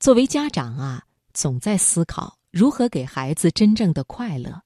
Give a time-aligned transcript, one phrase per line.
[0.00, 1.02] 作为家长啊，
[1.34, 4.62] 总在思考如何给孩子真正的快乐。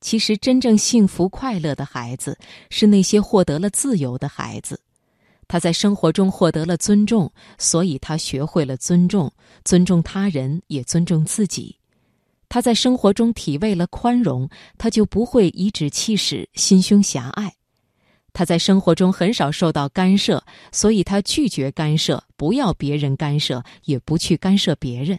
[0.00, 2.38] 其实，真正幸福快乐的孩子
[2.70, 4.80] 是那些获得了自由的孩子。
[5.46, 9.30] 他在生活中获得了尊重，所以他学会了尊重，
[9.64, 11.78] 尊重他人，也尊重自己。
[12.48, 17.54] 他在生活中体味了宽容，他就不会颐指气使、心胸狭隘。
[18.34, 25.18] 他在生活中很少受到干涉，所以他拒绝干涉，不要别人干涉，也不去干涉别人。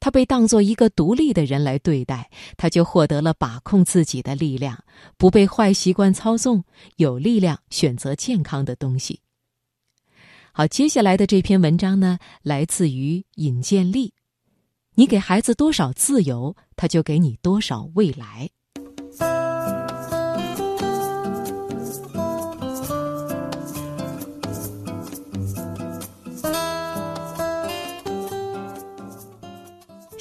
[0.00, 4.84] 他被当作一个独立的人来对待，他就获得了把控自己的力量，
[5.16, 6.64] 不被坏习惯操纵，
[6.96, 9.20] 有力量选择健康的东西。
[10.52, 14.12] 好，接下来的这篇文章呢，来自于尹建莉。
[14.94, 18.50] 你给孩子多少自由，他就给你多少未来。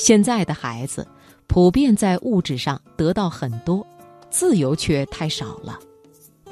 [0.08, 1.06] 现在的孩子
[1.48, 3.86] 普遍在物质上得到很多，
[4.30, 5.78] 自由却太少了。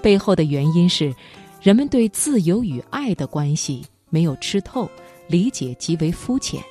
[0.02, 1.16] 背后的原因是，
[1.62, 4.92] 人们对自由与爱的关系没有吃透，
[5.30, 6.62] 理解极为肤浅。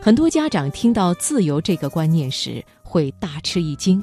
[0.00, 4.02] 很多家长听到“自由”这个观念时会大吃一惊：“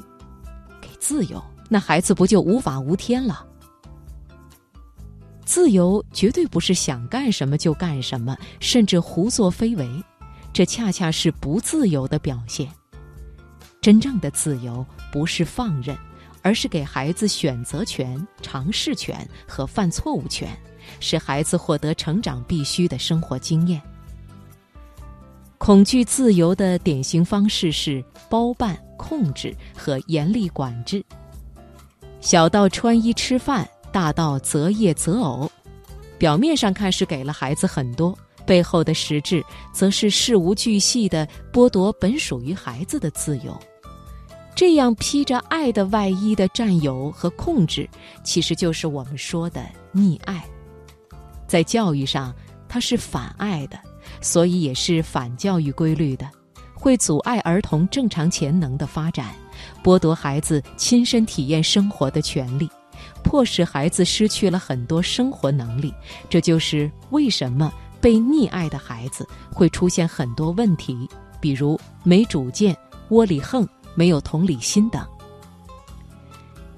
[0.80, 3.44] 给自由，那孩子不就无法无天了？”
[5.44, 9.90] 自由绝对不是想干什么就干什么，甚至胡作非为。
[10.52, 12.68] 这恰恰是不自由的表现。
[13.80, 15.96] 真正的自由不是放任，
[16.42, 20.48] 而是给孩子选择权、尝试权和犯错误权，
[21.00, 23.80] 使孩子获得成长必须的生活经验。
[25.56, 31.04] 恐惧自由的典型方式是包办、控制和严厉管制。
[32.20, 35.50] 小到穿衣吃饭，大到择业择偶，
[36.18, 38.16] 表面上看是给了孩子很多。
[38.50, 43.56] 背后的实质，则是事无巨细的剥夺本属于孩子的自由。
[44.56, 47.88] 这样披着爱的外衣的占有和控制，
[48.24, 50.44] 其实就是我们说的溺爱。
[51.46, 52.34] 在教育上，
[52.68, 53.78] 它是反爱的，
[54.20, 56.28] 所以也是反教育规律的，
[56.74, 59.32] 会阻碍儿童正常潜能的发展，
[59.80, 62.68] 剥夺孩子亲身体验生活的权利，
[63.22, 65.94] 迫使孩子失去了很多生活能力。
[66.28, 67.72] 这就是为什么。
[68.00, 71.08] 被溺爱的孩子会出现很多问题，
[71.40, 72.76] 比如没主见、
[73.10, 75.04] 窝里横、没有同理心等。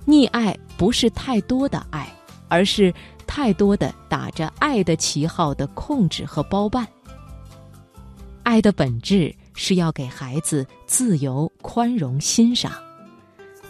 [0.07, 2.13] 溺爱不是太多的爱，
[2.49, 2.93] 而是
[3.27, 6.87] 太多的打着爱的旗号的控制和包办。
[8.43, 12.73] 爱的本质是要给孩子自由、宽容、欣赏。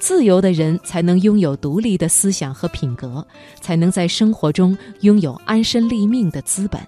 [0.01, 3.25] 自由的人才能拥有独立的思想和品格，
[3.61, 6.81] 才能在生活中拥有安身立命的资本。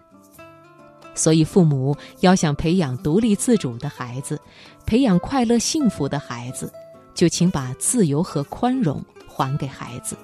[1.15, 4.41] 所以，父母要想培养独立自主的孩子，
[4.85, 6.73] 培养快乐幸福的孩子，
[7.15, 10.17] 就请把自由和宽容还给孩子。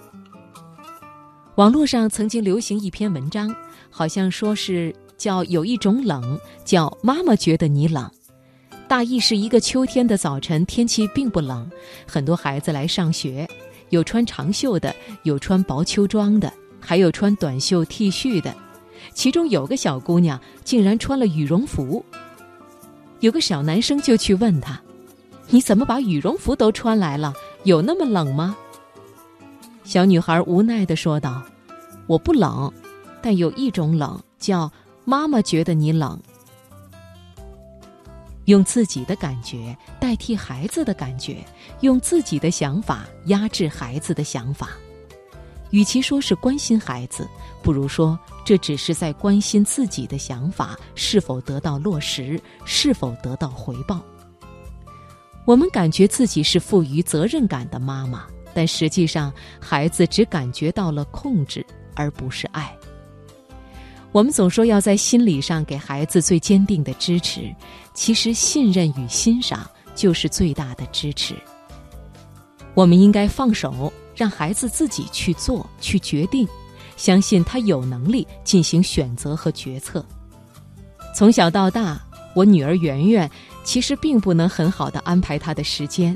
[1.57, 3.55] 网络上曾经流行一篇文章，
[3.91, 8.11] 好像说是叫有一种冷叫妈妈觉得你冷，
[8.89, 11.71] 大意是一个秋天的早晨，天气并不冷，
[12.07, 13.47] 很多孩子来上学，
[13.91, 18.55] 有穿长袖的，有穿薄秋装的，还有穿短袖 T 恤的。
[19.13, 22.05] 其中有个小姑娘竟然穿了羽绒服，
[23.21, 24.81] 有个小男生就去问她
[25.51, 27.35] ：“你怎么把羽绒服都穿来了？
[27.65, 28.57] 有那么冷吗？”
[29.85, 31.43] 小女孩无奈的说道
[32.07, 32.73] ：“我不冷，
[33.21, 34.71] 但有一种冷叫
[35.05, 36.19] 妈妈觉得你冷。
[38.47, 41.45] 用自己的感觉代替孩子的感觉，
[41.81, 44.71] 用自己的想法压制孩子的想法。
[45.71, 47.29] 与其说是关心孩子，
[47.63, 54.01] 不如说。”这只是在关心自己的想法是否得到落实，是否得到回报。
[55.45, 61.65] 我们感觉自己是赋予责任感的妈妈，但实际上孩子只感觉到了控制，
[61.95, 62.75] 而不是爱。
[64.11, 67.55] 我们总说要在心理上给孩子最坚定的支持，
[67.95, 71.37] 其实信任与欣赏就是最大的支持。
[72.75, 76.47] 我们应该放手，让孩子自己去做，去决定。
[76.99, 80.05] 相信他有能力进行选择和决策。
[81.17, 81.99] 从小到大，
[82.35, 83.31] 我女儿圆圆
[83.65, 86.15] 其实并不能很好的安排她的时间。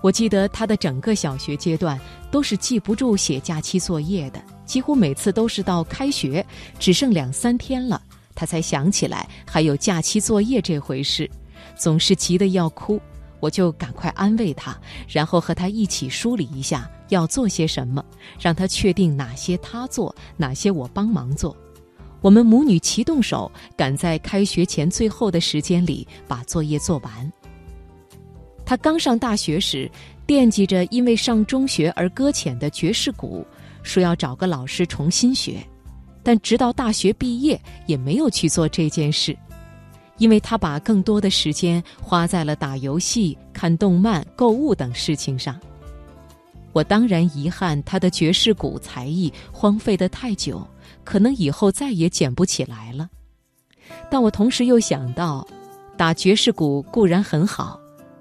[0.00, 1.96] 我记得她的整个小学阶段
[2.32, 6.44] 都是记不住写假期作业的，几乎每次都是到开学
[6.80, 8.02] 只剩两三天了，
[8.34, 11.30] 她才想起来还有假期作业这回事，
[11.78, 13.00] 总是急得要哭。
[13.42, 18.04] 我就赶快安慰他，然后和他一起梳理一下要做些什么，
[18.40, 21.56] 让他确定哪些他做，哪些我帮忙做。
[22.20, 27.32] 我们母女齐动手，赶在开学前最后的时间里把作业做完。
[28.64, 29.90] 他刚上大学时，
[30.24, 33.44] 惦记着因为上中学而搁浅的爵士鼓，
[33.82, 35.66] 说要找个老师重新学，
[36.22, 39.36] 但直到大学毕业也没有去做这件事，
[40.18, 45.58] 因为他把更多的时间花在了打游戏、看动漫、购物等事情上。
[46.72, 50.66] 我当然遗憾他的爵士鼓才艺荒废的太久，
[51.04, 53.08] 可能以后再也捡不起来了。
[54.10, 55.46] 但我同时又想到，
[55.96, 57.78] 打爵士鼓固然很好。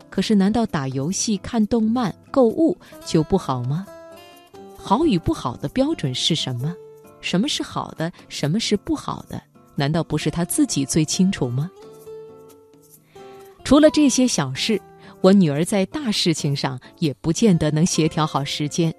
[0.09, 3.85] 可是，难道打游戏、看动漫、购物就不好吗？
[4.75, 6.75] 好与不好的标准是什么？
[7.21, 8.11] 什么是好的？
[8.27, 9.41] 什么是不好的？
[9.75, 11.71] 难道不是他自己最清楚吗？
[13.71, 14.77] 除了这些小事，
[15.21, 18.93] 我女儿在大事情上也不见得能协调好时间。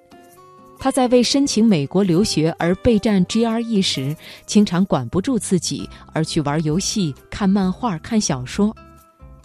[0.79, 4.17] 她在为申请美国留学而备战 GRE 时，
[4.47, 8.75] 经常管不住自己，而去玩游戏、看漫画、看小说。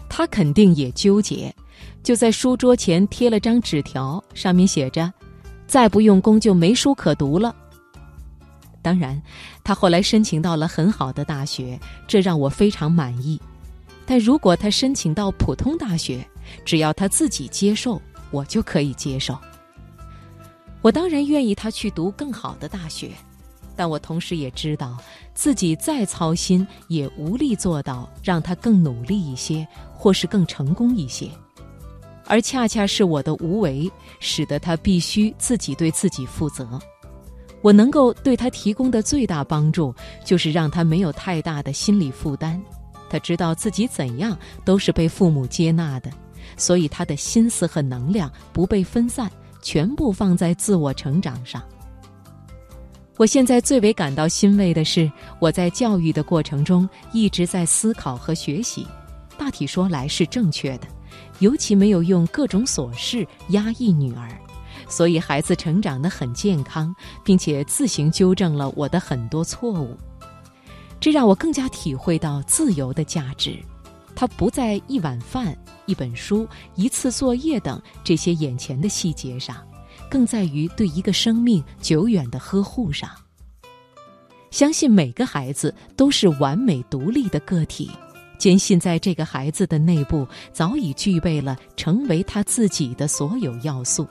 [0.08, 1.54] 她肯定也纠结，
[2.02, 5.12] 就在书桌前贴了张纸条，上面写着
[5.68, 7.54] ：“再不用功就没书可读了。”
[8.80, 9.20] 当然，
[9.62, 13.38] 他后来申请到了很好的大学，这让我非常满意。
[14.08, 16.26] 但如果他申请到普通大学，
[16.64, 18.00] 只要他自己接受，
[18.30, 19.38] 我就可以接受。
[20.80, 23.10] 我当然愿意他去读更好的大学。
[23.76, 24.96] 但我同时也知道，
[25.34, 31.30] 自己再操心也无力做到让他更努力一些，或是更成功一些，
[32.24, 33.88] 而恰恰是我的无为，
[34.18, 36.66] 使得他必须自己对自己负责。
[37.60, 39.94] 我能够对他提供的最大帮助，
[40.24, 42.60] 就是让他没有太大的心理负担。
[43.08, 46.10] 他知道自己怎样都是被父母接纳的，
[46.56, 49.30] 所以他的心思和能量不被分散，
[49.62, 51.62] 全部放在自我成长上。
[53.16, 55.10] 我现在最为感到欣慰的是，
[55.40, 58.86] 我在教育的过程中一直在思考和学习，
[59.36, 60.86] 大体说来是正确的，
[61.40, 64.30] 尤其没有用各种琐事压抑女儿，
[64.88, 66.94] 所以孩子成长得很健康，
[67.24, 69.96] 并且自行纠正了我的很多错误，
[71.00, 73.56] 这让我更加体会到自由的价值。
[74.14, 75.56] 它不在一碗饭、
[75.86, 79.56] 一本书、一次作业等这些眼前的细节上。
[80.10, 83.10] 更在于对一个生命久远的呵护上。
[84.50, 87.90] 相信每个孩子都是完美独立的个体，
[88.38, 94.08] 坚信在这个孩子的内部早已具备了成为他自己的所有要素，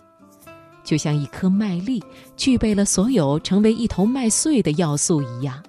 [0.84, 2.04] 就像一颗麦粒
[2.36, 5.64] 具备了所有成为一头麦穗的要素一样。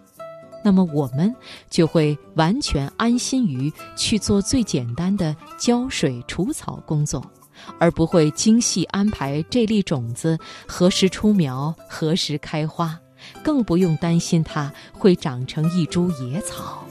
[0.68, 1.34] 那么我们
[1.70, 7.24] 就会完全安心于去做最简单的浇水除草工作。
[7.78, 12.98] 而不会精细安排这粒种子何时出苗、何时开花，
[13.42, 16.84] 更不用担心它会长成一株野草。